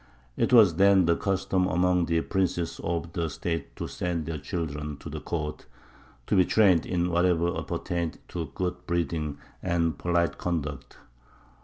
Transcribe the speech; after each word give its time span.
It 0.35 0.51
was 0.51 0.77
then 0.77 1.05
the 1.05 1.15
custom 1.15 1.67
among 1.67 2.07
the 2.07 2.21
princes 2.21 2.81
of 2.83 3.13
the 3.13 3.29
State 3.29 3.75
to 3.75 3.85
send 3.87 4.25
their 4.25 4.39
children 4.39 4.97
to 4.97 5.11
the 5.11 5.19
court, 5.21 5.67
to 6.25 6.35
be 6.35 6.43
trained 6.43 6.87
in 6.87 7.11
whatever 7.11 7.55
appertained 7.55 8.17
to 8.29 8.49
good 8.55 8.87
breeding 8.87 9.37
and 9.61 9.95
polite 9.99 10.39
conduct. 10.39 10.97